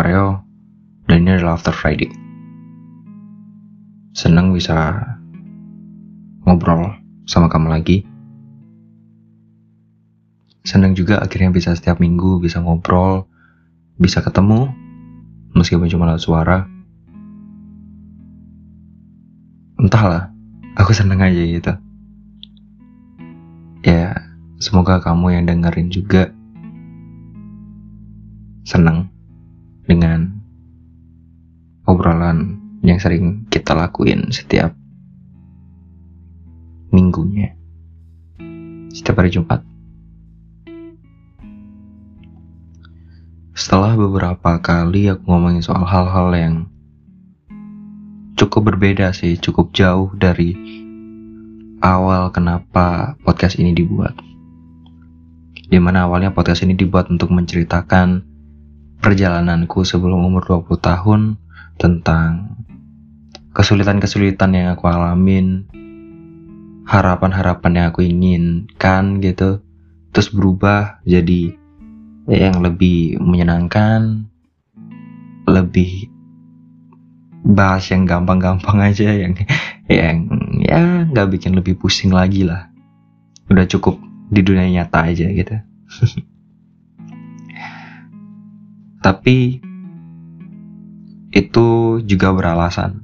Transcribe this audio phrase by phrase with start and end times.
[0.00, 0.40] Aryo
[1.04, 2.08] dan ini adalah After Friday.
[4.16, 4.96] Senang bisa
[6.48, 6.96] ngobrol
[7.28, 8.08] sama kamu lagi.
[10.64, 13.28] Senang juga akhirnya bisa setiap minggu bisa ngobrol,
[14.00, 14.72] bisa ketemu,
[15.52, 16.64] meskipun cuma lewat suara.
[19.76, 20.32] Entahlah,
[20.80, 21.72] aku seneng aja gitu.
[23.84, 24.16] Ya,
[24.56, 26.32] semoga kamu yang dengerin juga
[28.64, 29.09] seneng
[29.90, 30.30] dengan
[31.82, 34.70] obrolan yang sering kita lakuin setiap
[36.94, 37.58] minggunya.
[38.94, 39.66] Setiap hari Jumat.
[43.50, 46.54] Setelah beberapa kali aku ngomongin soal hal-hal yang
[48.38, 50.54] cukup berbeda sih, cukup jauh dari
[51.82, 54.14] awal kenapa podcast ini dibuat.
[55.66, 58.29] Di mana awalnya podcast ini dibuat untuk menceritakan
[59.00, 61.20] perjalananku sebelum umur 20 tahun
[61.80, 62.60] tentang
[63.56, 65.66] kesulitan-kesulitan yang aku alamin,
[66.84, 69.64] harapan-harapan yang aku inginkan gitu,
[70.12, 71.56] terus berubah jadi
[72.28, 74.28] yang lebih menyenangkan,
[75.48, 76.12] lebih
[77.40, 79.32] bahas yang gampang-gampang aja yang
[79.90, 80.28] yang
[80.60, 82.68] ya nggak bikin lebih pusing lagi lah.
[83.50, 83.98] Udah cukup
[84.30, 85.58] di dunia nyata aja gitu
[89.00, 89.56] Tapi
[91.32, 91.68] itu
[92.04, 93.00] juga beralasan.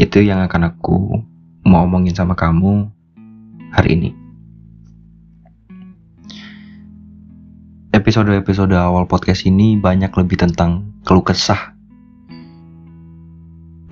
[0.00, 1.20] Itu yang akan aku
[1.68, 2.88] mau omongin sama kamu
[3.76, 4.10] hari ini.
[7.92, 11.76] Episode-episode awal podcast ini banyak lebih tentang keluh kesah.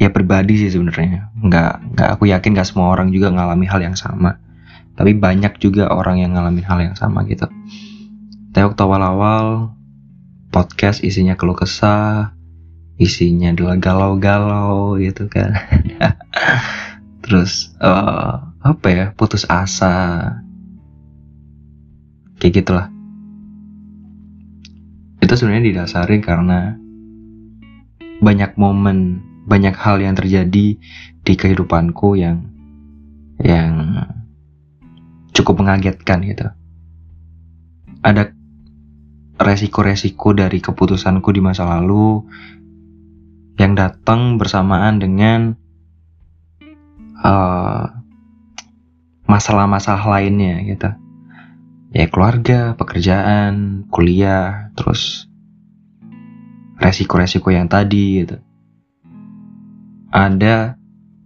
[0.00, 1.28] Ya pribadi sih sebenarnya.
[1.36, 4.40] Nggak, nggak aku yakin nggak semua orang juga ngalami hal yang sama.
[4.96, 7.44] Tapi banyak juga orang yang ngalamin hal yang sama gitu.
[8.52, 9.72] Tapi waktu awal-awal
[10.52, 12.36] podcast isinya keluh kesah,
[13.00, 15.56] isinya adalah galau-galau gitu kan.
[17.24, 20.20] Terus uh, apa ya putus asa,
[22.36, 22.86] kayak gitulah.
[25.24, 26.76] Itu sebenarnya didasari karena
[28.20, 30.76] banyak momen, banyak hal yang terjadi
[31.24, 32.52] di kehidupanku yang
[33.40, 34.04] yang
[35.32, 36.52] cukup mengagetkan gitu.
[38.04, 38.41] Ada
[39.42, 42.22] resiko-resiko dari keputusanku di masa lalu
[43.60, 45.54] yang datang bersamaan dengan
[47.20, 47.84] uh,
[49.28, 50.90] masalah-masalah lainnya gitu.
[51.92, 55.28] Ya keluarga pekerjaan kuliah terus
[56.80, 58.36] resiko-resiko yang tadi gitu.
[60.12, 60.76] Ada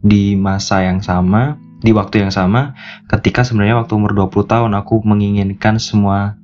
[0.02, 2.74] di masa yang sama di waktu yang sama
[3.10, 6.38] ketika sebenarnya waktu umur 20 tahun aku menginginkan semua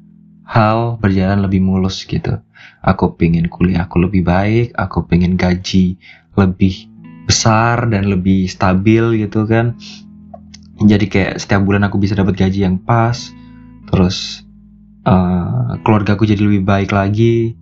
[0.47, 2.43] hal berjalan lebih mulus gitu.
[2.83, 5.97] Aku pengen kuliah aku lebih baik, aku pengen gaji
[6.35, 6.91] lebih
[7.27, 9.79] besar dan lebih stabil gitu kan.
[10.83, 13.31] Jadi kayak setiap bulan aku bisa dapat gaji yang pas,
[13.87, 14.43] terus
[15.07, 17.55] uh, keluarga aku jadi lebih baik lagi,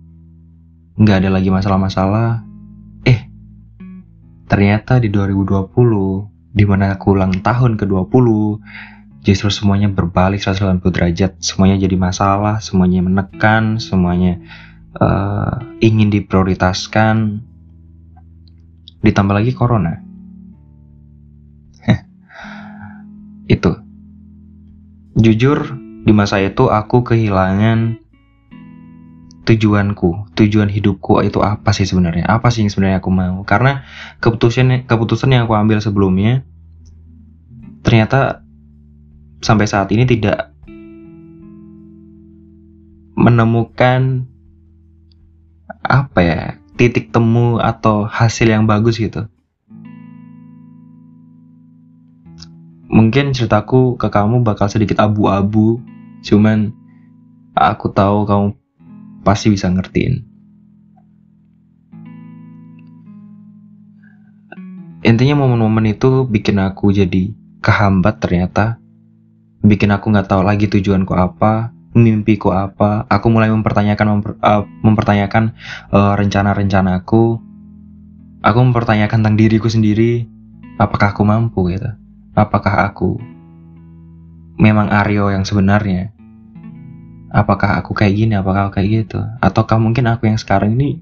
[0.97, 2.41] nggak ada lagi masalah-masalah.
[3.05, 3.29] Eh,
[4.49, 5.69] ternyata di 2020,
[6.51, 8.27] di mana aku ulang tahun ke-20,
[9.21, 11.31] justru semuanya berbalik 180 derajat.
[11.41, 14.41] Semuanya jadi masalah semuanya menekan semuanya
[14.97, 17.45] uh, ingin diprioritaskan.
[19.01, 20.01] Ditambah lagi corona.
[23.55, 23.77] Itu.
[25.17, 28.01] Jujur di masa itu aku kehilangan
[29.45, 32.25] tujuanku tujuan hidupku itu apa sih sebenarnya?
[32.25, 33.43] Apa sih yang sebenarnya aku mau?
[33.43, 33.83] Karena
[34.23, 36.47] keputusan keputusan yang aku ambil sebelumnya
[37.83, 38.45] ternyata
[39.41, 40.53] sampai saat ini tidak
[43.17, 44.25] menemukan
[45.81, 46.41] apa ya
[46.77, 49.29] titik temu atau hasil yang bagus gitu.
[52.91, 55.79] Mungkin ceritaku ke kamu bakal sedikit abu-abu,
[56.25, 56.75] cuman
[57.55, 58.47] aku tahu kamu
[59.21, 60.27] pasti bisa ngertiin.
[65.01, 68.80] Intinya momen-momen itu bikin aku jadi kehambat ternyata
[69.61, 73.05] bikin aku nggak tahu lagi tujuanku apa, mimpiku apa.
[73.07, 75.53] Aku mulai mempertanyakan memper, uh, mempertanyakan
[75.93, 77.39] uh, rencana-rencanaku.
[78.41, 80.25] Aku mempertanyakan tentang diriku sendiri,
[80.81, 81.93] apakah aku mampu gitu.
[82.33, 83.21] Apakah aku
[84.57, 86.09] memang Aryo yang sebenarnya?
[87.31, 89.21] Apakah aku kayak gini, apakah aku kayak gitu?
[89.39, 90.99] Ataukah mungkin aku yang sekarang ini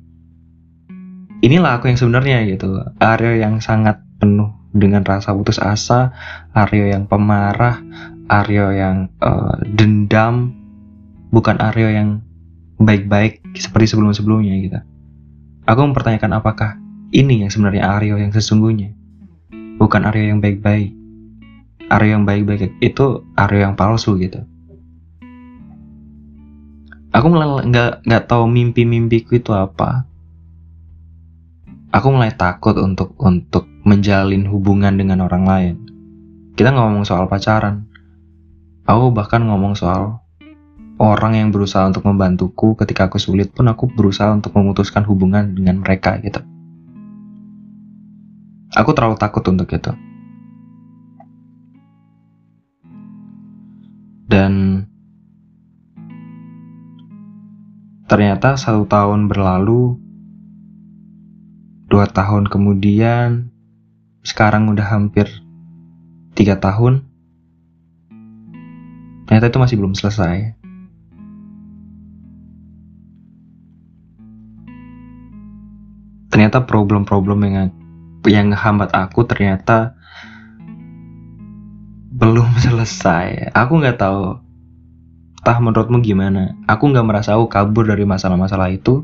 [1.39, 2.83] inilah aku yang sebenarnya gitu.
[2.99, 6.13] Aryo yang sangat penuh dengan rasa putus asa,
[6.53, 7.81] Aryo yang pemarah,
[8.29, 10.53] Aryo yang uh, dendam,
[11.33, 12.09] bukan Aryo yang
[12.77, 14.79] baik-baik seperti sebelum-sebelumnya gitu.
[15.65, 16.77] Aku mempertanyakan apakah
[17.09, 18.93] ini yang sebenarnya Aryo yang sesungguhnya,
[19.81, 20.93] bukan Aryo yang baik-baik.
[21.89, 24.45] Aryo yang baik-baik itu Aryo yang palsu gitu.
[27.09, 30.05] Aku mulai nggak nggak tahu mimpi-mimpiku itu apa.
[31.89, 35.75] Aku mulai takut untuk untuk menjalin hubungan dengan orang lain.
[36.53, 37.88] Kita ngomong soal pacaran.
[38.89, 40.17] Aku bahkan ngomong soal
[40.97, 45.85] orang yang berusaha untuk membantuku ketika aku sulit pun aku berusaha untuk memutuskan hubungan dengan
[45.85, 46.41] mereka gitu.
[48.73, 49.93] Aku terlalu takut untuk itu.
[54.29, 54.85] Dan
[58.09, 60.01] ternyata satu tahun berlalu,
[61.89, 63.53] dua tahun kemudian,
[64.25, 65.29] sekarang udah hampir
[66.33, 67.08] tiga tahun,
[69.29, 70.57] ternyata itu masih belum selesai.
[76.39, 77.67] ternyata problem-problem yang
[78.23, 79.91] yang hambat aku ternyata
[82.15, 83.51] belum selesai.
[83.51, 84.39] Aku nggak tahu.
[85.43, 86.55] Tah menurutmu gimana?
[86.63, 89.03] Aku nggak merasa aku kabur dari masalah-masalah itu.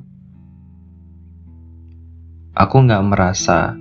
[2.55, 3.75] Aku nggak merasa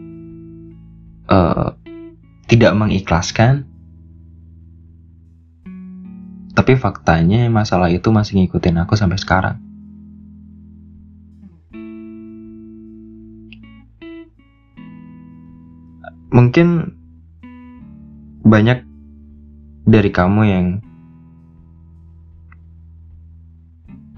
[1.31, 1.79] uh,
[2.51, 3.71] tidak mengikhlaskan.
[6.65, 9.61] Tapi faktanya masalah itu masih ngikutin aku sampai sekarang.
[16.35, 16.99] mungkin
[18.43, 18.83] banyak
[19.87, 20.67] dari kamu yang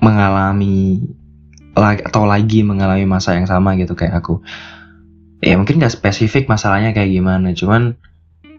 [0.01, 1.05] mengalami
[1.77, 4.41] atau lagi mengalami masa yang sama gitu kayak aku
[5.45, 8.01] ya mungkin gak spesifik masalahnya kayak gimana cuman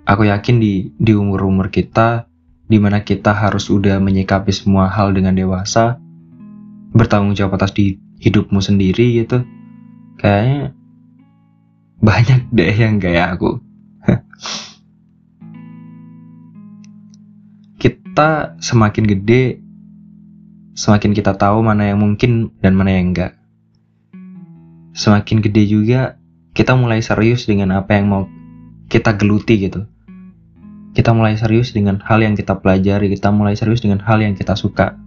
[0.05, 2.26] aku yakin di di umur umur kita
[2.67, 5.99] di mana kita harus udah menyikapi semua hal dengan dewasa
[6.91, 9.43] bertanggung jawab atas di hidupmu sendiri gitu
[10.19, 10.77] kayaknya
[11.97, 13.57] banyak deh yang kayak aku.
[17.81, 19.61] kita semakin gede,
[20.77, 23.33] semakin kita tahu mana yang mungkin dan mana yang enggak.
[24.97, 26.17] Semakin gede juga,
[26.57, 28.25] kita mulai serius dengan apa yang mau
[28.89, 29.85] kita geluti gitu.
[30.97, 34.57] Kita mulai serius dengan hal yang kita pelajari, kita mulai serius dengan hal yang kita
[34.57, 34.97] suka.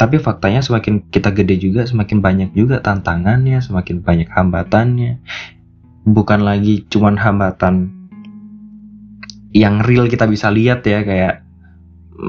[0.00, 5.20] Tapi faktanya semakin kita gede juga semakin banyak juga tantangannya semakin banyak hambatannya.
[6.08, 7.92] Bukan lagi cuman hambatan
[9.52, 11.44] yang real kita bisa lihat ya kayak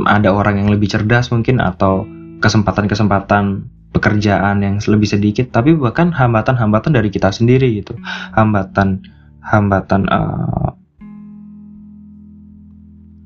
[0.04, 2.04] ada orang yang lebih cerdas mungkin atau
[2.44, 7.96] kesempatan-kesempatan pekerjaan yang lebih sedikit tapi bahkan hambatan-hambatan dari kita sendiri gitu.
[8.36, 9.00] Hambatan
[9.46, 10.79] hambatan uh,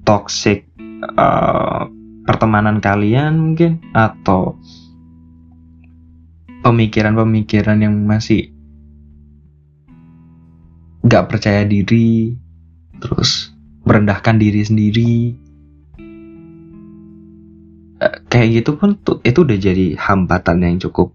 [0.04, 0.68] toxic
[1.16, 1.88] uh,
[2.24, 4.56] pertemanan kalian mungkin atau
[6.64, 8.56] pemikiran-pemikiran yang masih
[11.04, 12.32] gak percaya diri
[13.04, 13.52] terus
[13.84, 15.16] merendahkan diri sendiri.
[18.00, 18.96] Eh, kayak gitu pun
[19.28, 21.12] itu udah jadi hambatan yang cukup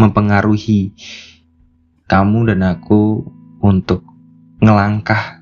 [0.00, 0.96] mempengaruhi
[2.08, 3.28] kamu dan aku
[3.60, 4.02] untuk
[4.64, 5.41] ngelangkah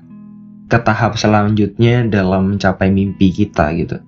[0.71, 3.99] ke tahap selanjutnya dalam mencapai mimpi kita gitu.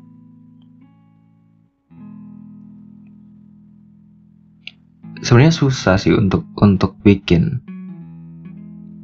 [5.20, 7.60] Sebenarnya susah sih untuk untuk bikin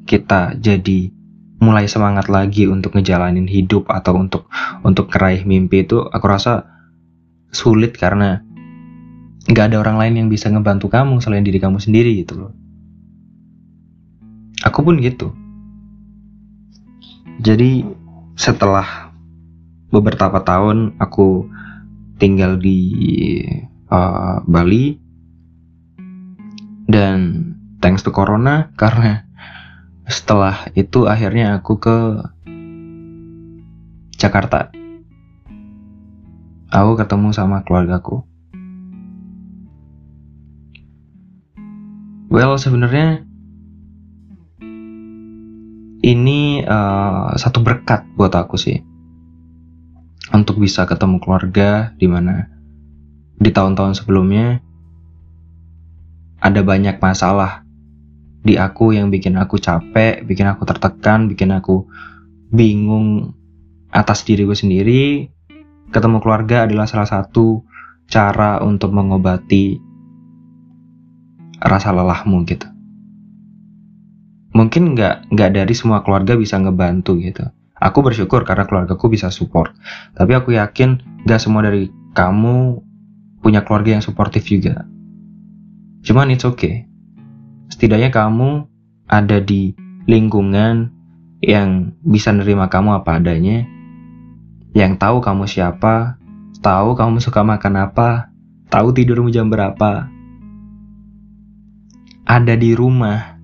[0.07, 1.11] kita jadi
[1.59, 4.47] mulai semangat lagi untuk ngejalanin hidup atau untuk
[4.87, 6.63] untuk meraih mimpi itu aku rasa
[7.51, 8.39] sulit karena
[9.51, 12.51] nggak ada orang lain yang bisa ngebantu kamu selain diri kamu sendiri gitu loh.
[14.63, 15.38] Aku pun gitu
[17.39, 17.87] jadi
[18.35, 19.15] setelah
[19.95, 21.47] beberapa tahun aku
[22.19, 22.83] tinggal di
[23.87, 24.99] uh, Bali
[26.91, 29.23] dan thanks to corona karena
[30.09, 31.97] setelah itu akhirnya aku ke
[34.19, 34.67] Jakarta.
[36.69, 38.27] Aku ketemu sama keluargaku.
[42.29, 43.28] Well, sebenarnya
[45.99, 48.79] ini uh, satu berkat buat aku sih
[50.31, 52.47] untuk bisa ketemu keluarga di mana
[53.39, 54.63] di tahun-tahun sebelumnya
[56.39, 57.67] ada banyak masalah
[58.39, 61.83] di aku yang bikin aku capek, bikin aku tertekan, bikin aku
[62.47, 63.35] bingung
[63.91, 65.27] atas diriku sendiri.
[65.91, 67.67] Ketemu keluarga adalah salah satu
[68.07, 69.75] cara untuk mengobati
[71.59, 72.78] rasa lelahmu gitu
[74.55, 79.73] mungkin nggak nggak dari semua keluarga bisa ngebantu gitu aku bersyukur karena keluargaku bisa support
[80.17, 82.89] tapi aku yakin nggak semua dari kamu
[83.39, 84.83] punya keluarga yang suportif juga.
[86.03, 86.87] Cuman it's okay.
[87.71, 88.67] Setidaknya kamu
[89.07, 89.75] ada di
[90.05, 90.91] lingkungan
[91.39, 93.63] yang bisa nerima kamu apa adanya,
[94.75, 96.19] yang tahu kamu siapa,
[96.59, 98.27] tahu kamu suka makan apa,
[98.67, 100.11] tahu tidurmu jam berapa,
[102.27, 103.38] ada di rumah,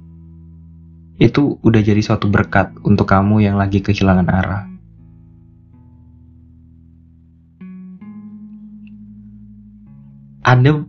[1.16, 4.64] itu udah jadi suatu berkat untuk kamu yang lagi kehilangan arah.
[10.46, 10.86] Ada,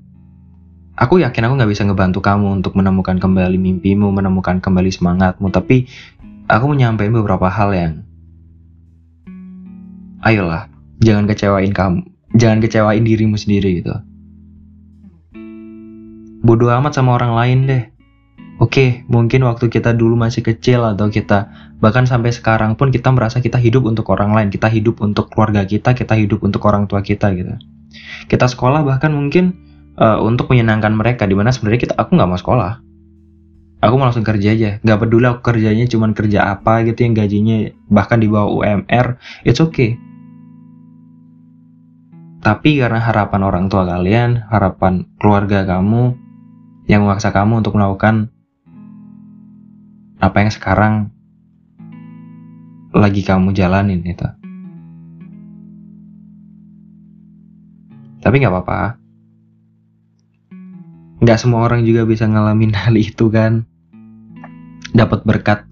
[1.00, 5.88] aku yakin aku nggak bisa ngebantu kamu untuk menemukan kembali mimpimu, menemukan kembali semangatmu, tapi
[6.44, 7.92] aku menyampaikan beberapa hal yang,
[10.20, 10.68] ayolah,
[11.00, 12.04] jangan kecewain kamu,
[12.36, 13.96] jangan kecewain dirimu sendiri gitu
[16.46, 17.84] bodoh amat sama orang lain deh.
[18.56, 23.44] Oke, mungkin waktu kita dulu masih kecil atau kita bahkan sampai sekarang pun kita merasa
[23.44, 27.04] kita hidup untuk orang lain, kita hidup untuk keluarga kita, kita hidup untuk orang tua
[27.04, 27.52] kita gitu.
[28.32, 29.52] Kita sekolah bahkan mungkin
[30.00, 32.72] uh, untuk menyenangkan mereka, di mana sebenarnya kita aku nggak mau sekolah.
[33.84, 37.76] Aku mau langsung kerja aja, nggak peduli aku kerjanya cuman kerja apa gitu yang gajinya
[37.92, 40.00] bahkan di bawah UMR, it's okay.
[42.40, 46.16] Tapi karena harapan orang tua kalian, harapan keluarga kamu,
[46.88, 48.32] yang memaksa kamu untuk melakukan
[50.16, 50.94] apa yang sekarang
[52.96, 54.28] lagi kamu jalanin itu.
[58.24, 58.98] Tapi nggak apa-apa.
[61.20, 63.68] Nggak semua orang juga bisa ngalamin hal itu kan.
[64.96, 65.68] Dapat berkat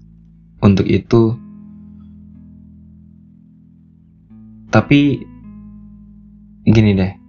[0.61, 1.33] untuk itu.
[4.69, 5.23] Tapi
[6.65, 7.25] gini deh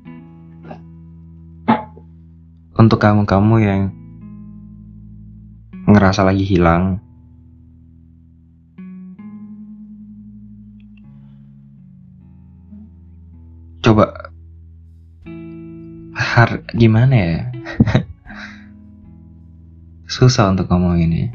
[2.77, 3.83] untuk kamu-kamu yang
[5.89, 7.01] ngerasa lagi hilang,
[13.87, 14.35] coba
[16.19, 17.41] har gimana ya?
[20.11, 21.31] Susah untuk ngomong ini.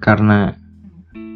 [0.00, 0.56] Karena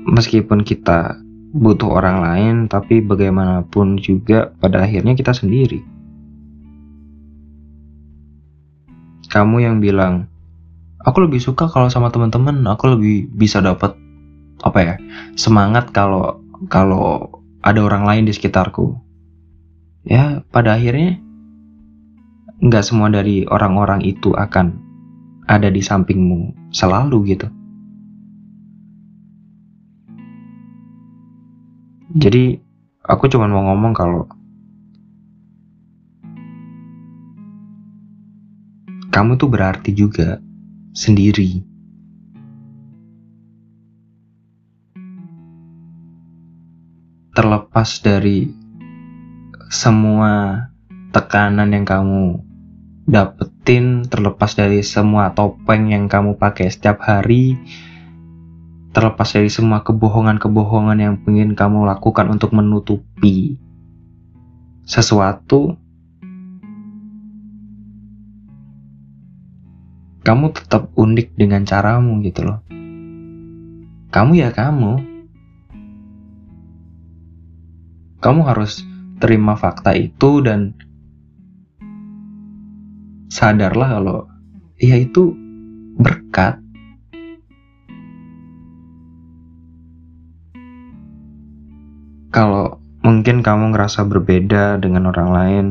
[0.08, 1.20] meskipun kita
[1.52, 5.84] butuh orang lain, tapi bagaimanapun juga pada akhirnya kita sendiri.
[9.28, 10.24] Kamu yang bilang,
[11.04, 14.03] aku lebih suka kalau sama teman-teman, aku lebih bisa dapat
[14.64, 14.94] apa ya
[15.36, 16.40] semangat kalau
[16.72, 17.28] kalau
[17.60, 18.96] ada orang lain di sekitarku.
[20.04, 21.16] Ya pada akhirnya
[22.60, 24.76] nggak semua dari orang-orang itu akan
[25.48, 27.48] ada di sampingmu selalu gitu.
[32.14, 32.60] Jadi
[33.04, 34.28] aku cuma mau ngomong kalau
[39.10, 40.38] kamu tuh berarti juga
[40.94, 41.73] sendiri.
[47.34, 48.46] Terlepas dari
[49.66, 50.64] semua
[51.10, 52.38] tekanan yang kamu
[53.10, 57.58] dapetin, terlepas dari semua topeng yang kamu pakai setiap hari,
[58.94, 63.58] terlepas dari semua kebohongan-kebohongan yang ingin kamu lakukan untuk menutupi
[64.86, 65.74] sesuatu,
[70.22, 72.62] kamu tetap unik dengan caramu gitu loh.
[74.14, 75.13] Kamu ya kamu.
[78.24, 78.80] Kamu harus
[79.20, 80.72] terima fakta itu dan
[83.28, 84.18] sadarlah kalau
[84.80, 85.36] ya itu
[86.00, 86.64] berkat
[92.34, 95.66] Kalau mungkin kamu ngerasa berbeda dengan orang lain,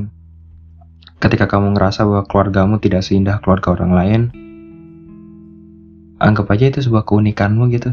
[1.19, 4.22] ketika kamu ngerasa bahwa keluargamu tidak seindah keluarga orang lain,
[6.24, 7.91] anggap aja itu sebuah keunikanmu gitu.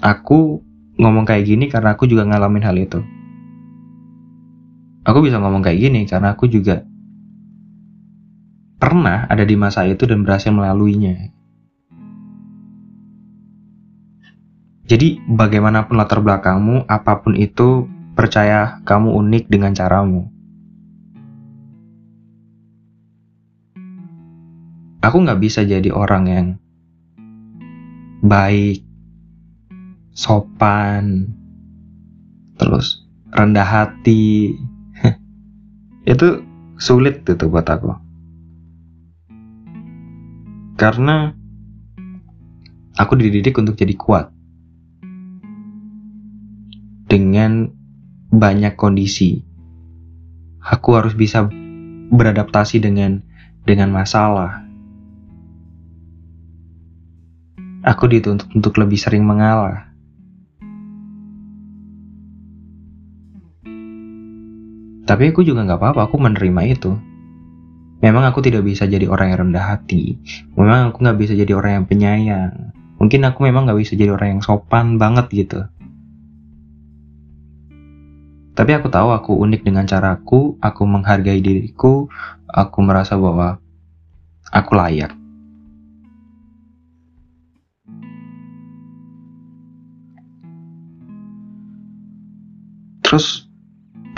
[0.00, 0.64] Aku
[0.98, 3.00] ngomong kayak gini karena aku juga ngalamin hal itu.
[5.06, 6.84] Aku bisa ngomong kayak gini karena aku juga
[8.76, 11.32] pernah ada di masa itu dan berhasil melaluinya.
[14.88, 17.84] Jadi bagaimanapun latar belakangmu, apa pun itu,
[18.16, 20.32] percaya kamu unik dengan caramu.
[25.04, 26.46] Aku nggak bisa jadi orang yang
[28.24, 28.87] baik,
[30.18, 31.30] sopan,
[32.58, 34.58] terus rendah hati.
[36.10, 36.42] itu
[36.74, 37.94] sulit gitu buat aku.
[40.74, 41.30] Karena
[42.98, 44.34] aku dididik untuk jadi kuat
[47.06, 47.70] dengan
[48.34, 49.46] banyak kondisi.
[50.58, 51.46] Aku harus bisa
[52.10, 53.22] beradaptasi dengan
[53.62, 54.66] dengan masalah.
[57.86, 59.87] Aku dituntut untuk lebih sering mengalah.
[65.08, 66.92] Tapi aku juga nggak apa-apa, aku menerima itu.
[68.04, 70.20] Memang aku tidak bisa jadi orang yang rendah hati.
[70.52, 72.76] Memang aku nggak bisa jadi orang yang penyayang.
[73.00, 75.64] Mungkin aku memang nggak bisa jadi orang yang sopan banget gitu.
[78.52, 82.12] Tapi aku tahu aku unik dengan caraku, aku menghargai diriku,
[82.44, 83.56] aku merasa bahwa
[84.52, 85.16] aku layak.
[93.08, 93.47] Terus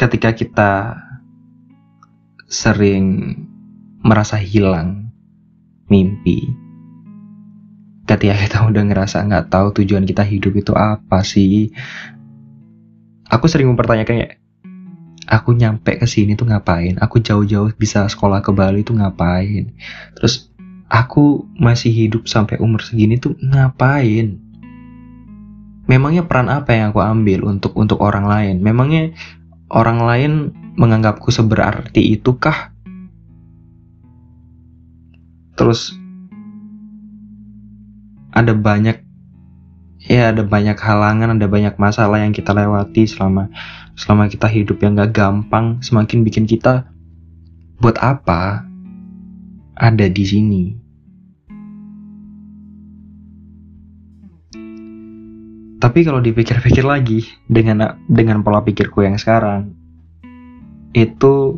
[0.00, 0.72] ketika kita
[2.48, 3.36] sering
[4.00, 5.12] merasa hilang
[5.92, 6.48] mimpi,
[8.08, 11.68] ketika kita udah ngerasa nggak tahu tujuan kita hidup itu apa sih,
[13.28, 14.28] aku sering mempertanyakan ya,
[15.28, 16.96] aku nyampe ke sini tuh ngapain?
[16.96, 19.76] Aku jauh-jauh bisa sekolah ke Bali tuh ngapain?
[20.16, 20.48] Terus
[20.88, 24.48] aku masih hidup sampai umur segini tuh ngapain?
[25.90, 28.62] memangnya peran apa yang aku ambil untuk untuk orang lain?
[28.62, 29.10] Memangnya
[29.70, 30.32] orang lain
[30.74, 32.74] menganggapku seberarti itukah?
[35.54, 35.94] Terus
[38.30, 39.02] ada banyak
[40.00, 43.52] ya ada banyak halangan, ada banyak masalah yang kita lewati selama
[43.94, 46.88] selama kita hidup yang gak gampang, semakin bikin kita
[47.80, 48.64] buat apa
[49.76, 50.89] ada di sini.
[55.80, 59.72] Tapi kalau dipikir-pikir lagi dengan dengan pola pikirku yang sekarang
[60.92, 61.56] itu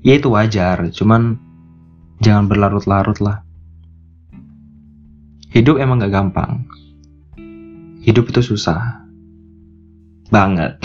[0.00, 1.36] ya itu wajar, cuman
[2.24, 3.44] jangan berlarut-larut lah.
[5.52, 6.64] Hidup emang gak gampang.
[8.00, 9.04] Hidup itu susah.
[10.32, 10.80] Banget.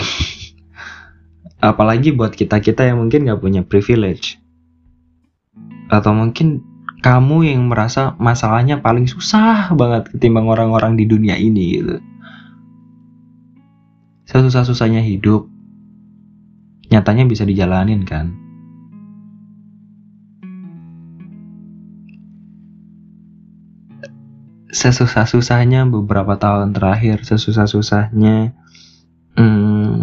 [1.64, 4.36] Apalagi buat kita-kita yang mungkin gak punya privilege.
[5.90, 6.62] Atau mungkin
[7.00, 11.96] kamu yang merasa masalahnya paling susah banget ketimbang orang-orang di dunia ini gitu
[14.30, 15.50] sesusah-susahnya hidup,
[16.86, 18.30] nyatanya bisa dijalanin kan?
[24.70, 28.54] Sesusah-susahnya beberapa tahun terakhir, sesusah-susahnya
[29.34, 29.98] hmm,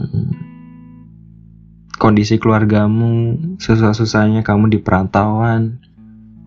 [1.96, 5.80] kondisi keluargamu, sesusah-susahnya kamu di perantauan,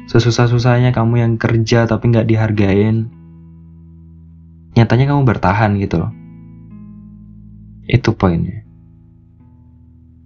[0.04, 3.08] sesusah-susahnya kamu yang kerja tapi nggak dihargain,
[4.76, 6.19] nyatanya kamu bertahan gitu loh
[7.90, 8.62] itu poinnya.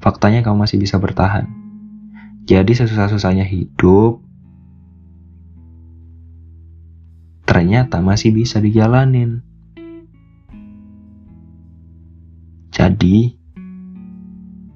[0.04, 1.48] Faktanya kamu masih bisa bertahan.
[2.44, 4.20] Jadi sesusah-susahnya hidup,
[7.48, 9.40] ternyata masih bisa dijalanin.
[12.68, 13.32] Jadi,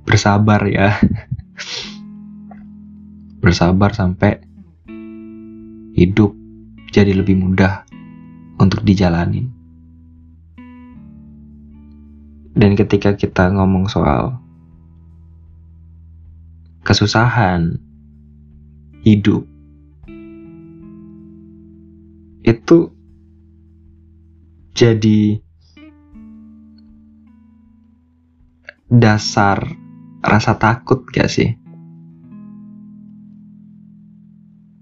[0.09, 0.96] bersabar ya.
[3.42, 4.40] bersabar sampai
[5.94, 6.35] hidup
[6.88, 7.85] jadi lebih mudah
[8.57, 9.58] untuk dijalanin.
[12.59, 14.35] Dan ketika kita ngomong soal
[16.83, 17.79] kesusahan
[19.07, 19.47] hidup,
[22.42, 22.90] itu
[24.75, 25.38] jadi
[28.90, 29.62] dasar
[30.27, 31.55] rasa takut gak sih?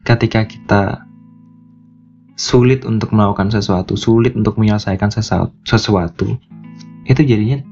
[0.01, 1.05] Ketika kita
[2.41, 5.13] sulit untuk melakukan sesuatu, sulit untuk menyelesaikan
[5.67, 6.41] sesuatu,
[7.07, 7.63] itu jadinya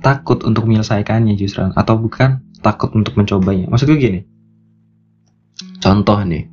[0.00, 3.68] takut untuk menyelesaikannya justru atau bukan takut untuk mencobanya.
[3.68, 4.24] Maksudku gini
[5.84, 6.48] contoh nih.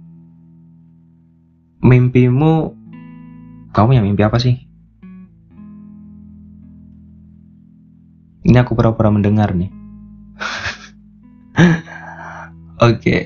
[1.81, 2.53] Mimpimu
[3.71, 4.59] kamu yang mimpi apa sih?
[8.41, 9.71] Ini aku pura-pura mendengar nih.
[12.81, 12.99] Oke.
[12.99, 13.21] Okay.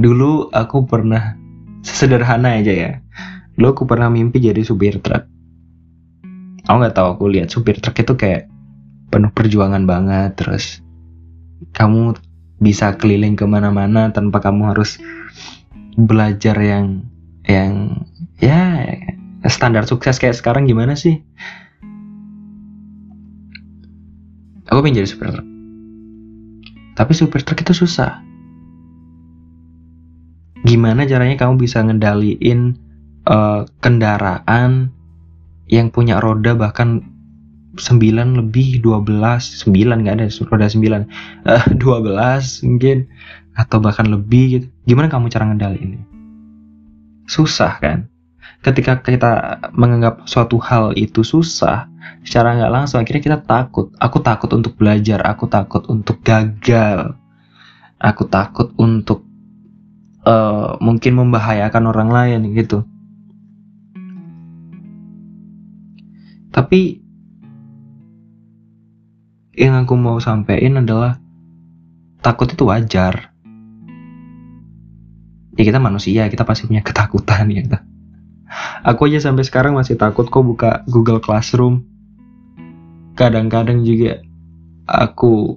[0.00, 1.36] dulu aku pernah
[1.84, 2.92] sederhana aja ya.
[3.54, 5.28] Dulu aku pernah mimpi jadi supir truk
[6.70, 8.46] aku nggak tahu aku lihat supir truk itu kayak
[9.10, 10.38] penuh perjuangan banget.
[10.38, 10.78] Terus
[11.74, 12.14] kamu
[12.62, 15.02] bisa keliling ke mana-mana tanpa kamu harus
[15.98, 17.02] belajar yang
[17.42, 18.06] yang
[18.38, 18.86] ya
[19.50, 21.18] standar sukses kayak sekarang gimana sih?
[24.70, 25.48] Aku pengen jadi supir truk.
[26.94, 28.22] Tapi supir truk itu susah.
[30.62, 32.78] Gimana caranya kamu bisa ngendaliin
[33.26, 34.94] uh, kendaraan
[35.70, 37.06] yang punya roda bahkan
[37.78, 38.02] 9
[38.34, 41.06] lebih 12 9 nggak ada roda 9
[41.46, 43.06] uh, 12 mungkin
[43.54, 44.66] atau bahkan lebih gitu.
[44.90, 45.98] Gimana kamu cara ngendali ini?
[47.30, 48.10] Susah kan?
[48.60, 51.88] Ketika kita menganggap suatu hal itu susah
[52.26, 53.94] secara nggak langsung akhirnya kita takut.
[54.02, 57.14] Aku takut untuk belajar aku takut untuk gagal.
[58.00, 59.22] Aku takut untuk
[60.26, 62.82] uh, mungkin membahayakan orang lain gitu
[66.60, 67.00] tapi
[69.56, 71.16] yang aku mau sampein adalah
[72.20, 73.32] takut itu wajar.
[75.56, 77.64] Ya kita manusia kita pasti punya ketakutan ya
[78.84, 81.88] aku aja sampai sekarang masih takut kok buka Google Classroom.
[83.16, 84.20] Kadang-kadang juga
[84.84, 85.56] aku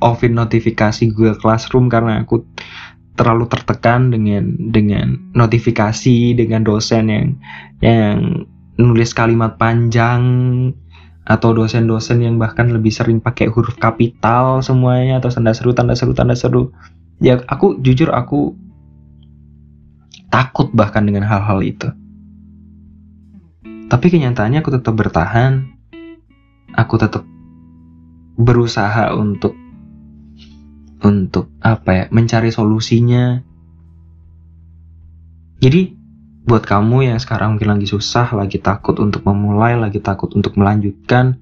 [0.00, 2.44] offin notifikasi Google Classroom karena aku
[3.12, 7.28] terlalu tertekan dengan dengan notifikasi dengan dosen yang
[7.84, 8.48] yang
[8.80, 10.22] nulis kalimat panjang
[11.22, 16.12] atau dosen-dosen yang bahkan lebih sering pakai huruf kapital semuanya atau tanda seru tanda seru
[16.12, 16.74] tanda seru.
[17.22, 18.58] Ya aku jujur aku
[20.32, 21.88] takut bahkan dengan hal-hal itu.
[23.86, 25.68] Tapi kenyataannya aku tetap bertahan.
[26.72, 27.28] Aku tetap
[28.40, 29.52] berusaha untuk
[31.04, 33.44] untuk apa ya mencari solusinya.
[35.62, 36.01] Jadi
[36.42, 41.38] buat kamu yang sekarang mungkin lagi susah, lagi takut untuk memulai, lagi takut untuk melanjutkan,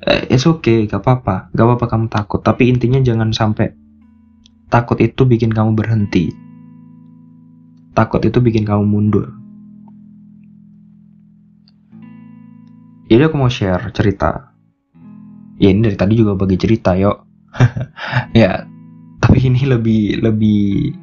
[0.00, 2.40] eh, it's okay, gak apa-apa, gak apa-apa kamu takut.
[2.40, 3.76] Tapi intinya jangan sampai
[4.72, 6.32] takut itu bikin kamu berhenti.
[7.92, 9.28] Takut itu bikin kamu mundur.
[13.10, 14.54] Jadi aku mau share cerita.
[15.60, 17.26] Ya ini dari tadi juga bagi cerita, yuk.
[18.40, 18.64] ya,
[19.20, 20.94] tapi ini lebih lebih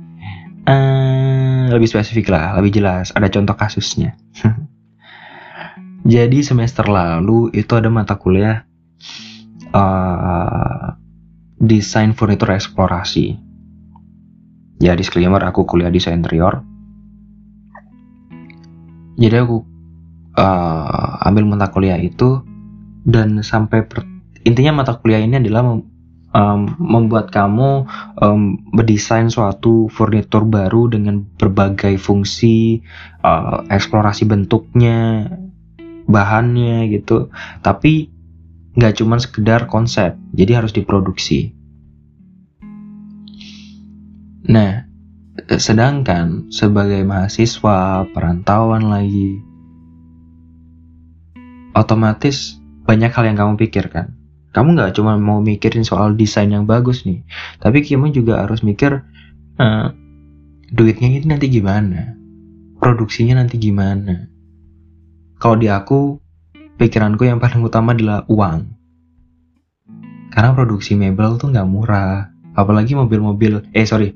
[0.68, 3.16] uh, lebih spesifik lah, lebih jelas.
[3.16, 4.20] Ada contoh kasusnya.
[6.08, 8.64] Jadi semester lalu itu ada mata kuliah
[9.76, 10.96] uh,
[11.60, 13.36] desain furnitur eksplorasi.
[14.78, 16.64] Ya disclaimer aku kuliah desain interior.
[19.18, 19.66] Jadi aku
[20.38, 22.46] uh, ambil mata kuliah itu
[23.04, 23.84] dan sampai
[24.46, 25.76] intinya mata kuliah ini adalah
[26.34, 27.88] um, membuat kamu
[28.20, 32.82] um, mendesain suatu furnitur baru dengan berbagai fungsi,
[33.24, 35.32] uh, eksplorasi bentuknya,
[36.08, 37.30] bahannya gitu.
[37.63, 38.12] Tapi
[38.78, 41.54] nggak cuma sekedar konsep, jadi harus diproduksi.
[44.48, 44.88] Nah,
[45.52, 49.44] sedangkan sebagai mahasiswa perantauan lagi,
[51.76, 54.17] otomatis banyak hal yang kamu pikirkan
[54.58, 57.22] kamu nggak cuma mau mikirin soal desain yang bagus nih
[57.62, 59.06] tapi kamu juga harus mikir
[59.62, 59.93] uh,
[60.72, 62.15] duitnya ini nanti gimana?
[62.78, 64.28] Produksinya nanti gimana?
[65.38, 66.17] Kalau di aku
[66.78, 68.67] pikiranku yang paling utama adalah uang.
[70.34, 72.30] Karena produksi mebel tuh nggak murah.
[72.58, 74.13] Apalagi mobil-mobil eh sorry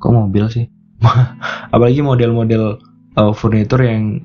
[0.00, 0.68] kok mobil sih?
[1.74, 2.80] Apalagi model-model
[3.16, 4.20] uh, furnitur yang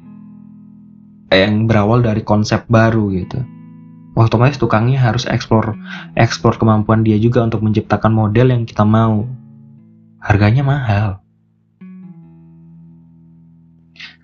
[1.34, 3.55] yang berawal dari konsep baru gitu
[4.16, 5.76] otomatis tukangnya harus eksplor
[6.16, 9.28] eksplor kemampuan dia juga untuk menciptakan model yang kita mau.
[10.24, 11.22] Harganya mahal.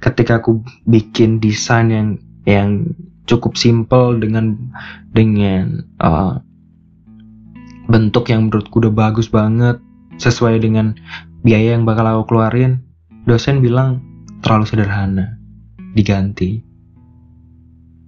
[0.01, 2.07] Ketika aku bikin desain yang
[2.49, 2.97] yang
[3.29, 4.57] cukup simple dengan
[5.13, 6.41] dengan uh,
[7.85, 9.77] bentuk yang menurutku udah bagus banget
[10.17, 10.97] sesuai dengan
[11.45, 12.81] biaya yang bakal aku keluarin,
[13.29, 14.01] dosen bilang
[14.41, 15.37] terlalu sederhana,
[15.93, 16.65] diganti.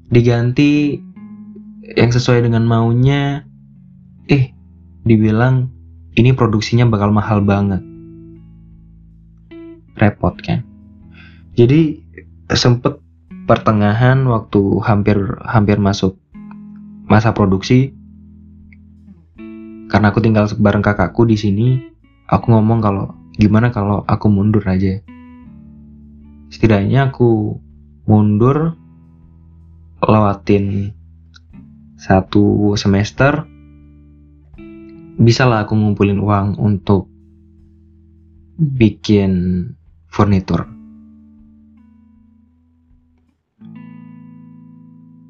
[0.09, 0.97] Diganti
[1.93, 3.45] yang sesuai dengan maunya
[4.25, 4.53] eh
[5.05, 5.69] dibilang
[6.13, 7.81] ini produksinya bakal mahal banget.
[9.97, 10.65] Repot kan?
[11.53, 12.01] Jadi
[12.53, 12.97] sempet
[13.45, 16.17] pertengahan waktu hampir hampir masuk
[17.05, 17.93] masa produksi
[19.91, 21.67] karena aku tinggal bareng kakakku di sini
[22.25, 24.97] aku ngomong kalau gimana kalau aku mundur aja?
[26.49, 27.57] Setidaknya aku
[28.05, 28.77] mundur
[30.01, 30.93] lewatin
[32.03, 33.47] satu semester
[35.15, 37.07] bisa lah aku ngumpulin uang untuk
[38.59, 39.31] bikin
[40.11, 40.67] furnitur.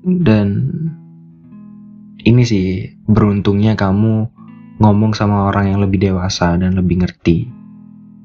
[0.01, 0.47] Dan
[2.25, 4.33] ini sih beruntungnya kamu
[4.81, 7.53] ngomong sama orang yang lebih dewasa dan lebih ngerti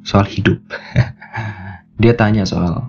[0.09, 0.57] soal hidup.
[2.01, 2.89] Dia tanya soal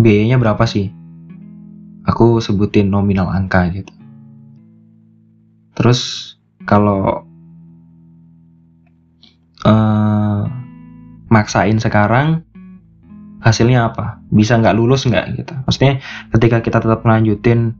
[0.00, 0.96] biayanya berapa sih?
[2.08, 3.97] Aku sebutin nominal angka gitu
[5.78, 6.34] Terus
[6.66, 7.22] kalau
[9.62, 10.42] uh,
[11.30, 12.42] maksain sekarang
[13.38, 14.18] hasilnya apa?
[14.26, 15.54] Bisa nggak lulus nggak gitu?
[15.62, 16.02] Maksudnya
[16.34, 17.78] ketika kita tetap melanjutin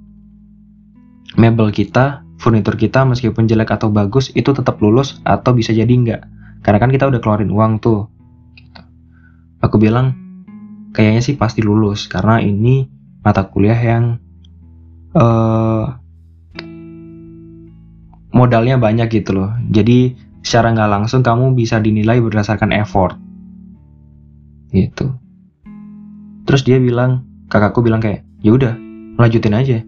[1.34, 6.22] mebel kita, furnitur kita meskipun jelek atau bagus itu tetap lulus atau bisa jadi nggak?
[6.62, 8.06] Karena kan kita udah keluarin uang tuh.
[8.54, 8.82] Gitu.
[9.58, 10.14] Aku bilang
[10.94, 12.86] kayaknya sih pasti lulus karena ini
[13.26, 14.22] mata kuliah yang
[15.18, 15.57] uh,
[18.38, 19.50] modalnya banyak gitu loh.
[19.74, 20.14] Jadi
[20.46, 23.18] secara nggak langsung kamu bisa dinilai berdasarkan effort.
[24.70, 25.10] Gitu.
[26.46, 28.78] Terus dia bilang, kakakku bilang kayak, ya udah,
[29.18, 29.82] lanjutin aja.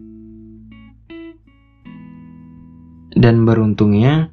[3.20, 4.32] dan beruntungnya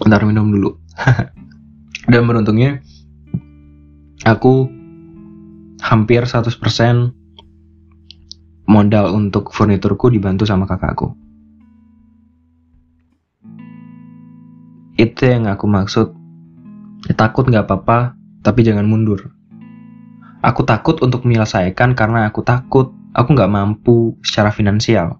[0.00, 0.80] Bentar minum dulu
[2.10, 2.80] dan beruntungnya
[4.24, 4.66] aku
[5.84, 6.56] hampir 100%
[8.70, 11.18] modal untuk furniturku dibantu sama kakakku.
[14.94, 16.14] Itu yang aku maksud.
[17.10, 18.14] Ya, takut nggak apa-apa
[18.46, 19.34] tapi jangan mundur.
[20.40, 22.94] Aku takut untuk menyelesaikan karena aku takut.
[23.10, 25.18] Aku nggak mampu secara finansial.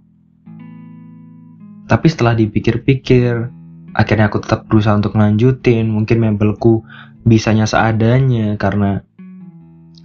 [1.91, 3.51] Tapi setelah dipikir-pikir
[3.91, 6.87] akhirnya aku tetap berusaha untuk melanjutin mungkin mebelku
[7.27, 9.03] bisanya seadanya karena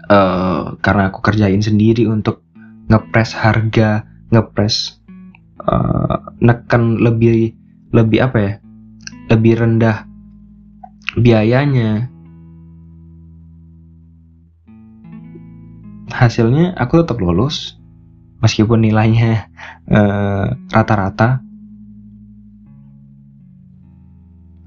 [0.10, 2.45] uh, karena aku kerjain sendiri untuk
[2.86, 5.02] ngepres harga ngepres
[5.66, 7.54] uh, neken lebih
[7.94, 8.54] lebih apa ya?
[9.32, 10.06] Lebih rendah
[11.18, 12.12] biayanya.
[16.16, 17.76] Hasilnya aku tetap lulus
[18.40, 19.52] meskipun nilainya
[19.90, 21.42] eh, rata-rata.
[21.42, 21.46] Uh,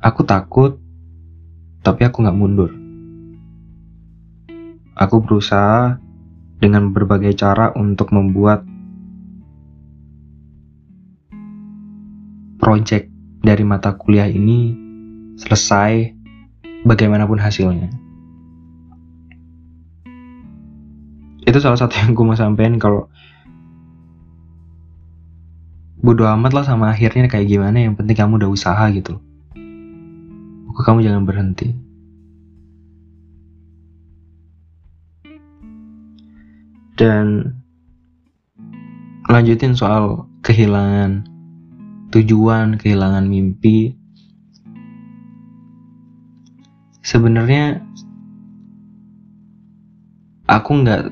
[0.03, 0.79] aku takut
[1.83, 2.71] tapi aku nggak mundur.
[4.99, 6.03] Aku berusaha
[6.59, 8.66] dengan berbagai cara untuk membuat
[12.59, 13.09] project
[13.40, 14.75] dari mata kuliah ini
[15.38, 16.12] selesai
[16.83, 17.88] bagaimanapun hasilnya.
[21.49, 23.09] Itu salah satu yang gue mau sampaikan kalau
[25.99, 29.16] bodo amat lah sama akhirnya kayak gimana yang penting kamu udah usaha gitu.
[30.68, 31.88] Pokoknya kamu jangan berhenti.
[36.99, 37.55] Dan
[39.31, 41.23] lanjutin soal kehilangan
[42.11, 43.95] tujuan, kehilangan mimpi.
[47.07, 47.87] Sebenarnya
[50.51, 51.03] aku nggak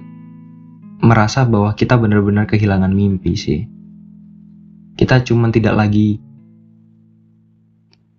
[1.06, 3.62] merasa bahwa kita benar-benar kehilangan mimpi sih.
[4.98, 6.18] Kita cuma tidak lagi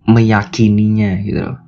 [0.08, 1.67] meyakininya gitu loh.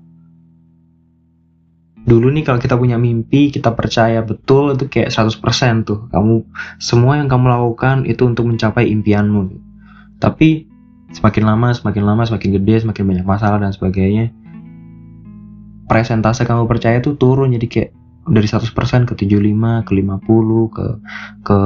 [2.00, 6.08] Dulu nih kalau kita punya mimpi, kita percaya betul itu kayak 100% tuh.
[6.08, 6.48] Kamu
[6.80, 9.52] semua yang kamu lakukan itu untuk mencapai impianmu.
[10.20, 10.70] Tapi
[11.10, 14.30] semakin lama semakin lama semakin gede semakin banyak masalah dan sebagainya
[15.90, 17.90] presentase kamu percaya itu turun jadi kayak
[18.30, 20.86] dari 100% ke 75 ke 50 ke
[21.42, 21.58] ke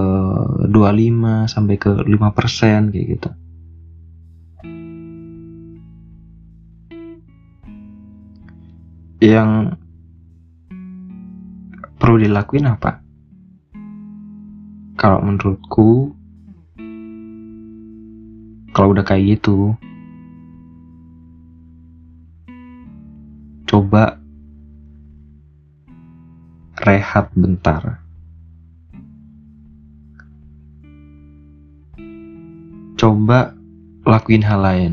[0.73, 3.31] 25 sampai ke 5% kayak gitu
[9.21, 9.77] yang
[12.05, 13.01] perlu dilakuin apa?
[15.01, 16.13] Kalau menurutku
[18.77, 19.73] kalau udah kayak gitu
[23.65, 24.21] coba
[26.85, 28.05] rehat bentar.
[33.01, 33.57] Coba
[34.05, 34.93] lakuin hal lain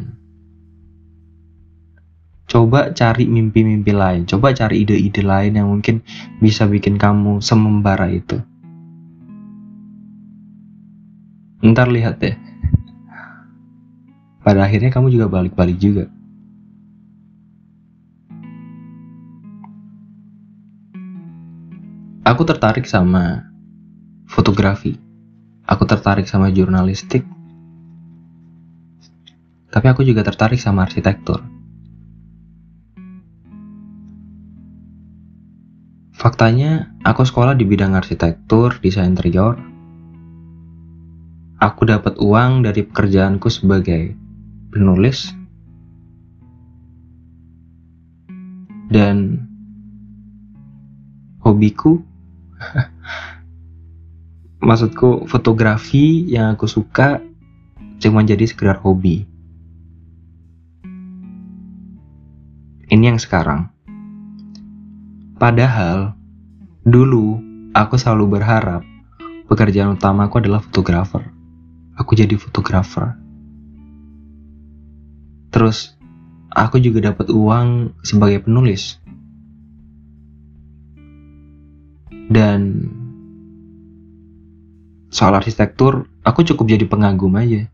[2.51, 6.03] coba cari mimpi-mimpi lain coba cari ide-ide lain yang mungkin
[6.43, 8.43] bisa bikin kamu semembara itu
[11.63, 12.35] ntar lihat deh
[14.41, 16.05] pada akhirnya kamu juga balik-balik juga.
[22.25, 23.49] Aku tertarik sama
[24.25, 24.97] fotografi.
[25.65, 27.25] Aku tertarik sama jurnalistik.
[29.71, 31.41] Tapi aku juga tertarik sama arsitektur.
[36.21, 39.57] Faktanya, aku sekolah di bidang arsitektur, desain interior.
[41.57, 44.13] Aku dapat uang dari pekerjaanku sebagai
[44.69, 45.34] penulis.
[48.86, 49.49] Dan
[51.41, 51.97] hobiku
[54.69, 57.17] maksudku fotografi yang aku suka
[57.97, 59.25] cuma jadi sekedar hobi.
[62.93, 63.73] Ini yang sekarang
[65.41, 66.13] padahal
[66.86, 67.41] dulu
[67.73, 68.86] aku selalu berharap
[69.49, 71.25] pekerjaan utamaku adalah fotografer
[71.97, 73.17] aku jadi fotografer
[75.51, 75.91] Terus
[76.47, 78.97] aku juga dapat uang sebagai penulis.
[82.32, 82.88] Dan
[85.12, 87.67] soal arsitektur, aku cukup jadi pengagum aja.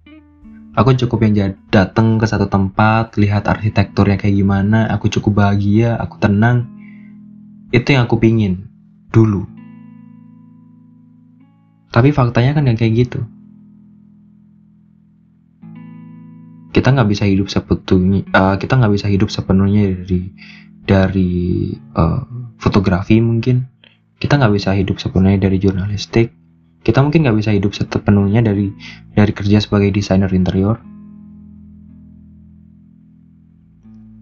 [0.73, 6.17] Aku cukup yang datang ke satu tempat, lihat arsitekturnya kayak gimana, aku cukup bahagia, aku
[6.17, 6.65] tenang.
[7.71, 8.67] Itu yang aku pingin
[9.11, 9.47] dulu.
[11.91, 13.21] Tapi faktanya kan gak kayak gitu.
[16.77, 20.21] kita nggak bisa hidup sepenuhnya uh, kita nggak bisa hidup sepenuhnya dari
[20.85, 21.33] dari
[21.97, 22.21] uh,
[22.61, 23.65] fotografi mungkin
[24.21, 26.37] kita nggak bisa hidup sepenuhnya dari jurnalistik
[26.85, 28.69] kita mungkin nggak bisa hidup sepenuhnya dari
[29.17, 30.77] dari kerja sebagai desainer interior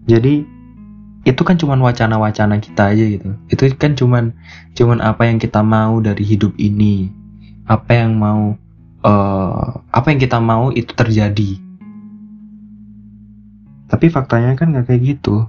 [0.08, 0.55] jadi
[1.36, 3.36] itu kan cuman wacana-wacana kita aja gitu.
[3.52, 4.32] Itu kan cuman
[4.72, 7.12] cuman apa yang kita mau dari hidup ini.
[7.68, 8.56] Apa yang mau
[9.04, 11.60] uh, apa yang kita mau itu terjadi.
[13.92, 15.44] Tapi faktanya kan nggak kayak gitu.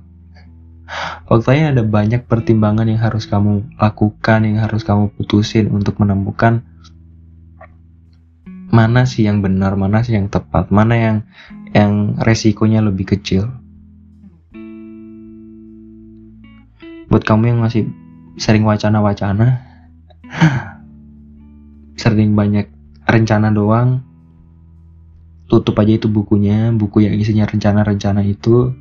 [1.23, 6.67] Faktanya ada banyak pertimbangan yang harus kamu lakukan yang harus kamu putusin untuk menemukan
[8.67, 11.17] mana sih yang benar mana sih yang tepat mana yang
[11.71, 13.47] yang resikonya lebih kecil
[17.07, 17.87] buat kamu yang masih
[18.35, 19.63] sering wacana-wacana
[22.01, 22.69] sering banyak
[23.07, 24.07] rencana doang
[25.47, 28.75] tutup aja itu bukunya buku yang isinya rencana-rencana itu.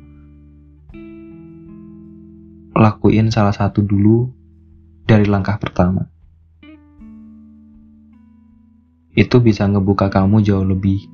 [2.77, 4.29] Lakuin salah satu dulu
[5.07, 6.05] dari langkah pertama.
[9.17, 11.09] Itu bisa ngebuka kamu jauh lebih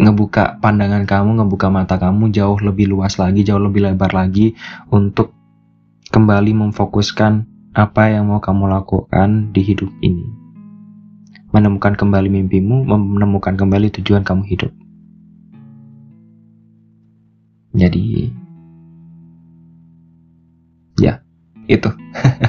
[0.00, 4.56] ngebuka pandangan kamu, ngebuka mata kamu jauh lebih luas lagi, jauh lebih lebar lagi
[4.88, 5.36] untuk
[6.10, 10.26] kembali memfokuskan apa yang mau kamu lakukan di hidup ini.
[11.54, 14.74] Menemukan kembali mimpimu, menemukan kembali tujuan kamu hidup.
[17.78, 18.34] Jadi,
[20.98, 21.22] ya,
[21.70, 21.90] itu.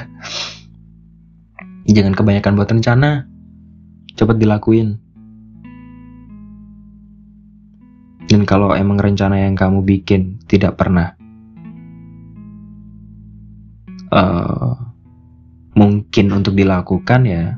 [1.94, 3.30] Jangan kebanyakan buat rencana,
[4.18, 4.98] cepat dilakuin.
[8.26, 11.14] Dan kalau emang rencana yang kamu bikin tidak pernah
[14.12, 14.76] uh,
[15.72, 17.56] mungkin untuk dilakukan ya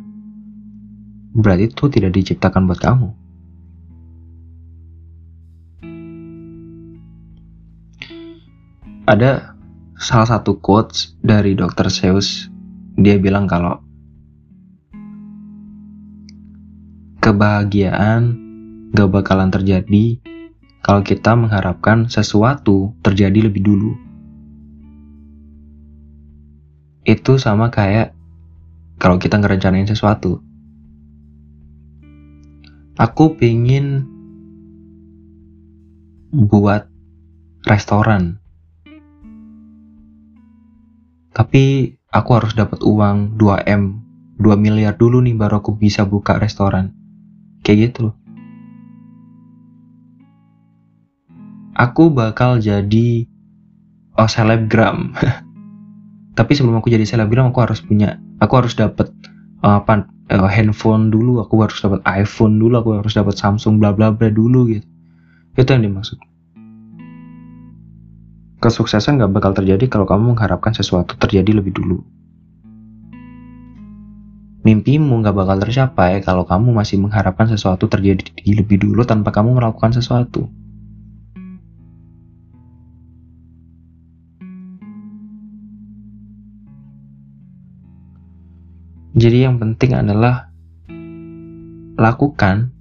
[1.35, 3.11] berarti itu tidak diciptakan buat kamu.
[9.05, 9.53] Ada
[10.01, 11.93] salah satu quotes dari Dr.
[11.93, 12.49] Seuss,
[12.97, 13.85] dia bilang kalau
[17.21, 18.41] kebahagiaan
[18.97, 20.23] gak bakalan terjadi
[20.85, 24.04] kalau kita mengharapkan sesuatu terjadi lebih dulu.
[27.05, 28.17] Itu sama kayak
[28.97, 30.41] kalau kita ngerencanain sesuatu.
[32.97, 34.07] Aku pingin
[36.33, 36.89] buat
[37.67, 38.39] restoran.
[41.35, 43.83] Tapi aku harus dapat uang 2M,
[44.39, 46.95] 2 miliar dulu nih baru aku bisa buka restoran.
[47.67, 48.15] Kayak gitu
[51.75, 53.27] Aku bakal jadi
[54.15, 55.11] oh selebgram.
[56.35, 59.11] tapi sebelum aku jadi selebgram aku harus punya aku harus dapat
[59.63, 64.11] apa uh, handphone dulu aku harus dapat iPhone dulu aku harus dapat Samsung bla bla
[64.11, 64.87] bla dulu gitu.
[65.55, 66.19] Itu yang dimaksud.
[68.59, 72.03] Kesuksesan gak bakal terjadi kalau kamu mengharapkan sesuatu terjadi lebih dulu.
[74.65, 79.93] Mimpimu gak bakal tercapai kalau kamu masih mengharapkan sesuatu terjadi lebih dulu tanpa kamu melakukan
[79.93, 80.49] sesuatu
[89.15, 90.51] Jadi yang penting adalah
[91.95, 92.75] lakukan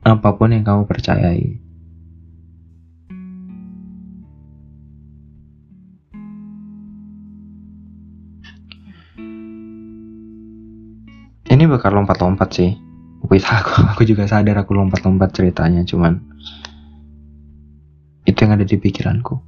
[0.00, 1.60] apa pun yang kamu percayai.
[11.48, 12.72] Ini bakal lompat-lompat sih.
[13.28, 16.24] Aku, aku juga sadar aku lompat-lompat ceritanya, cuman
[18.24, 19.47] itu yang ada di pikiranku.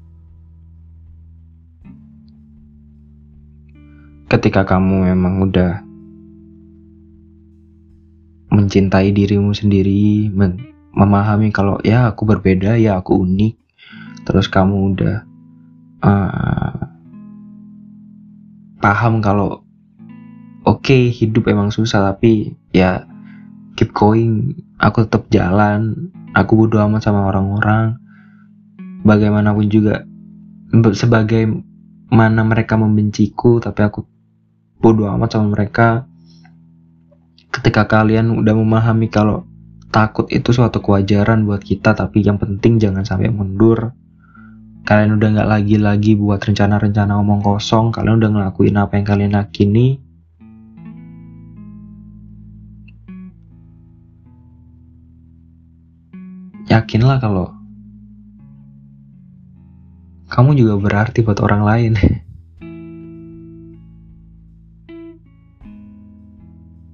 [4.31, 5.83] Ketika kamu memang udah
[8.55, 10.31] mencintai dirimu sendiri,
[10.95, 13.55] memahami kalau ya aku berbeda, ya aku unik,
[14.23, 15.16] terus kamu udah
[16.07, 16.79] uh,
[18.79, 19.66] paham kalau
[20.62, 23.03] oke okay, hidup emang susah tapi ya
[23.74, 27.99] keep going, aku tetap jalan, aku bodo amat sama orang-orang,
[29.03, 30.07] bagaimanapun juga
[30.95, 31.51] sebagai
[32.14, 34.07] mana mereka membenciku tapi aku
[34.81, 36.09] bodoh amat sama mereka.
[37.53, 39.45] Ketika kalian udah memahami kalau
[39.93, 43.93] takut itu suatu kewajaran buat kita tapi yang penting jangan sampai mundur.
[44.89, 50.01] Kalian udah nggak lagi-lagi buat rencana-rencana omong kosong kalian udah ngelakuin apa yang kalian yakini.
[56.70, 57.51] Yakinlah kalau
[60.31, 61.93] kamu juga berarti buat orang lain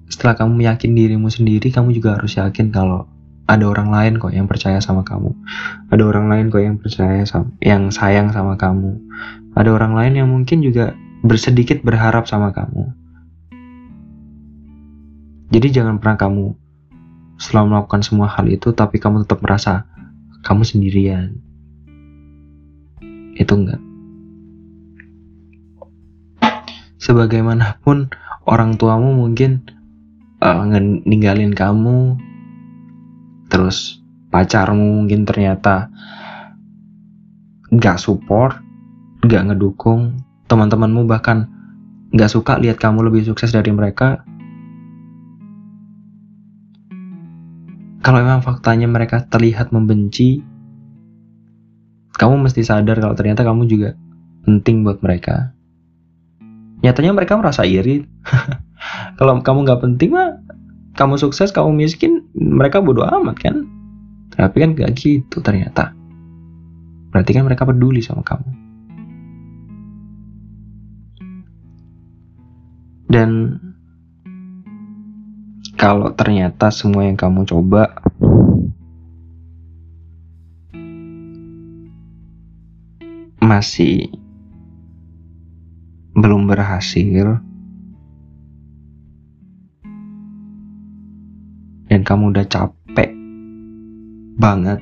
[0.06, 3.10] setelah kamu yakin dirimu sendiri, kamu juga harus yakin kalau
[3.46, 5.30] ada orang lain kok yang percaya sama kamu.
[5.90, 8.98] Ada orang lain kok yang percaya sama, yang sayang sama kamu.
[9.54, 12.90] Ada orang lain yang mungkin juga bersedikit berharap sama kamu.
[15.54, 16.46] Jadi jangan pernah kamu
[17.38, 19.86] setelah melakukan semua hal itu tapi kamu tetap merasa
[20.42, 21.38] kamu sendirian.
[23.38, 23.82] Itu enggak.
[26.98, 28.10] Sebagaimanapun
[28.48, 29.75] orang tuamu mungkin
[30.46, 30.62] uh,
[31.02, 32.14] ninggalin kamu.
[33.50, 33.98] Terus
[34.30, 35.90] pacarmu mungkin ternyata
[37.74, 38.62] nggak support
[39.26, 40.22] nggak ngedukung.
[40.46, 41.50] Teman-temanmu bahkan
[42.14, 44.22] nggak suka lihat kamu lebih sukses dari mereka.
[48.06, 50.38] Kalau memang faktanya mereka terlihat membenci
[52.16, 53.98] kamu mesti sadar kalau ternyata kamu juga
[54.46, 55.52] penting buat mereka.
[56.80, 58.06] Nyatanya mereka merasa iri
[59.16, 60.36] kalau kamu nggak penting mah
[60.96, 63.68] kamu sukses kamu miskin mereka bodoh amat kan?
[64.32, 65.92] Tapi kan gak gitu ternyata.
[67.12, 68.48] Berarti kan mereka peduli sama kamu.
[73.06, 73.60] Dan
[75.76, 77.96] kalau ternyata semua yang kamu coba
[83.40, 84.10] masih
[86.16, 87.40] belum berhasil
[91.86, 93.10] dan kamu udah capek
[94.36, 94.78] banget.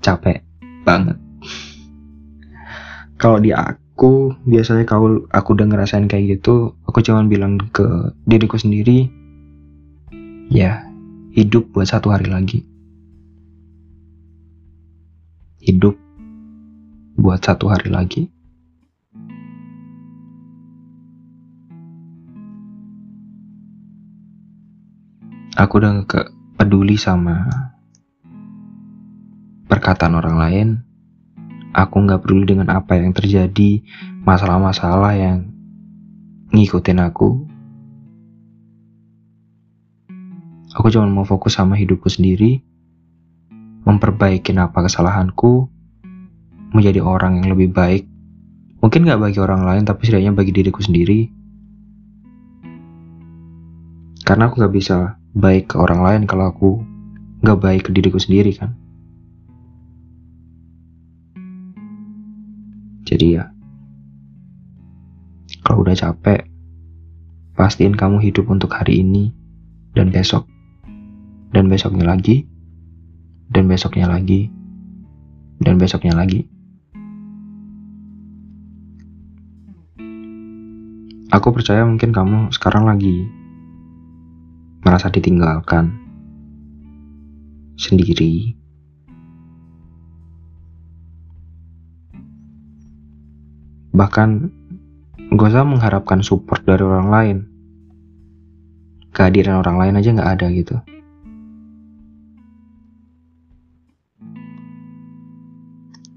[0.00, 0.40] Capek
[0.86, 1.18] banget.
[3.20, 7.84] Kalau di aku biasanya kalau aku udah ngerasain kayak gitu aku cuman bilang ke
[8.24, 9.12] diriku sendiri
[10.48, 10.88] ya
[11.36, 12.64] hidup buat satu hari lagi.
[15.60, 15.94] Hidup
[17.20, 18.32] buat satu hari lagi.
[25.60, 27.44] Aku udah gak peduli sama
[29.68, 30.68] perkataan orang lain.
[31.76, 33.84] Aku gak peduli dengan apa yang terjadi,
[34.24, 35.52] masalah-masalah yang
[36.56, 37.44] ngikutin aku.
[40.80, 42.64] Aku cuma mau fokus sama hidupku sendiri,
[43.84, 45.68] memperbaiki apa kesalahanku,
[46.72, 48.08] menjadi orang yang lebih baik.
[48.80, 51.28] Mungkin gak bagi orang lain, tapi setidaknya bagi diriku sendiri.
[54.24, 56.70] Karena aku gak bisa baik ke orang lain kalau aku
[57.46, 58.74] gak baik ke diriku sendiri kan.
[63.06, 63.50] Jadi ya,
[65.66, 66.46] kalau udah capek,
[67.58, 69.34] pastiin kamu hidup untuk hari ini
[69.98, 70.46] dan besok,
[71.50, 72.46] dan besoknya lagi,
[73.50, 74.46] dan besoknya lagi,
[75.58, 76.46] dan besoknya lagi.
[81.34, 83.39] Aku percaya mungkin kamu sekarang lagi
[84.80, 85.92] merasa ditinggalkan
[87.76, 88.56] sendiri.
[93.90, 94.28] Bahkan
[95.50, 97.38] usah mengharapkan support dari orang lain.
[99.10, 100.76] Kehadiran orang lain aja gak ada gitu.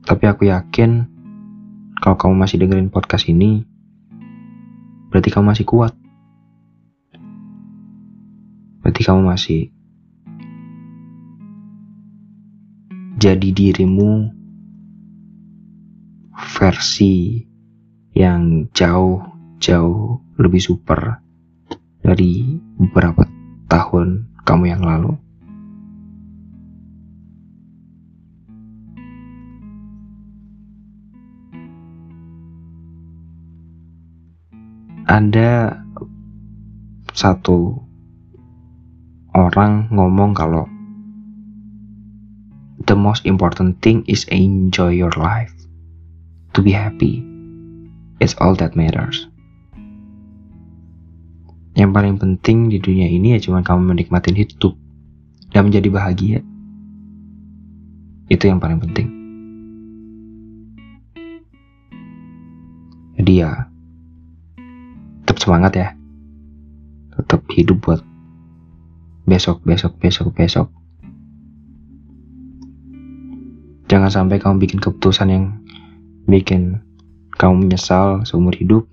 [0.04, 1.10] Tapi aku yakin
[1.98, 3.66] kalau kamu masih dengerin podcast ini,
[5.10, 6.03] berarti kamu masih kuat.
[8.94, 9.62] Berarti kamu masih
[13.18, 14.30] jadi dirimu
[16.38, 17.42] versi
[18.14, 21.26] yang jauh-jauh lebih super
[22.06, 23.26] dari beberapa
[23.66, 25.18] tahun kamu yang lalu.
[35.10, 35.82] ada
[37.14, 37.83] satu
[39.34, 40.70] orang ngomong kalau
[42.86, 45.54] the most important thing is enjoy your life
[46.54, 47.26] to be happy.
[48.22, 49.26] It's all that matters.
[51.74, 54.78] Yang paling penting di dunia ini ya cuma kamu menikmati hidup
[55.50, 56.40] dan menjadi bahagia.
[58.30, 59.10] Itu yang paling penting.
[63.18, 63.66] Jadi ya
[65.26, 65.90] tetap semangat ya.
[67.18, 68.02] Tetap hidup buat
[69.24, 70.68] besok besok besok besok.
[73.88, 75.46] Jangan sampai kamu bikin keputusan yang
[76.28, 76.82] bikin
[77.36, 78.88] kamu menyesal seumur hidup.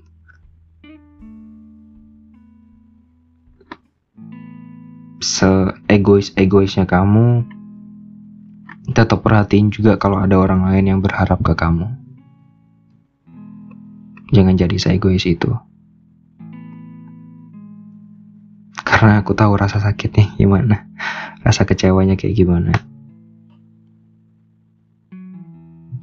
[5.20, 7.44] Seegois-egoisnya kamu
[8.90, 11.86] tetap perhatiin juga kalau ada orang lain yang berharap ke kamu.
[14.30, 15.69] Jangan jadi seegois itu
[19.00, 20.84] karena aku tahu rasa sakitnya gimana.
[21.40, 22.76] Rasa kecewanya kayak gimana.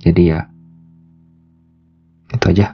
[0.02, 0.50] Jadi ya
[2.34, 2.74] itu aja.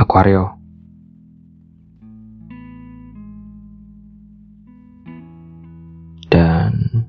[0.00, 0.56] Aku Aryo.
[6.32, 7.04] Dan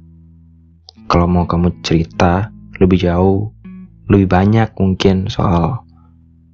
[1.07, 2.51] kalau mau kamu cerita
[2.83, 3.55] lebih jauh,
[4.11, 5.87] lebih banyak mungkin soal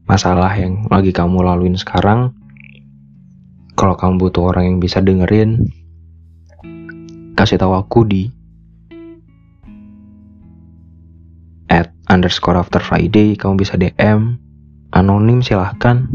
[0.06, 2.37] masalah yang lagi kamu laluin sekarang,
[3.78, 5.70] kalau kamu butuh orang yang bisa dengerin,
[7.38, 8.34] kasih tahu aku di
[11.70, 13.38] at underscore after Friday.
[13.38, 14.42] Kamu bisa DM
[14.98, 16.10] anonim silahkan.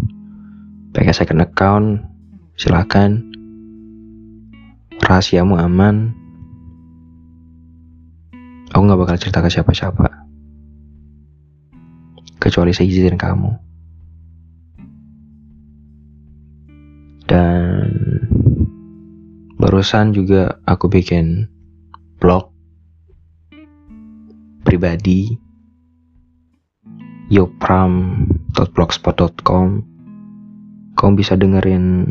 [0.91, 2.03] Pakai second account
[2.59, 3.23] silahkan.
[4.99, 6.19] Rahasiamu aman.
[8.75, 10.11] Aku nggak bakal cerita ke siapa-siapa.
[12.43, 13.72] Kecuali saya izin kamu
[17.27, 17.91] dan
[19.59, 21.49] barusan juga aku bikin
[22.19, 22.51] blog
[24.63, 25.39] pribadi
[27.33, 29.83] yopram.blogspot.com
[30.93, 32.05] kamu bisa dengerin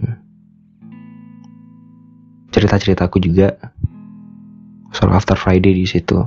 [2.51, 3.55] cerita-ceritaku juga
[4.91, 6.20] soal After Friday di situ.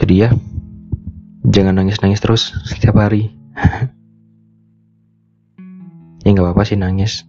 [0.00, 0.32] Jadi ya,
[1.44, 3.36] jangan nangis-nangis terus setiap hari.
[6.24, 7.24] ya nggak apa-apa sih nangis.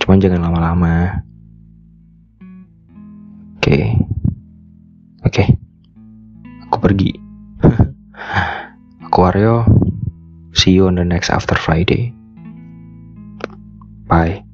[0.00, 1.24] Cuman jangan lama-lama.
[3.60, 4.00] Oke.
[5.24, 5.44] Oke.
[6.68, 7.12] Aku pergi.
[9.08, 9.68] Aku Aryo.
[10.56, 12.16] See you on the next After Friday.
[14.08, 14.47] Bye.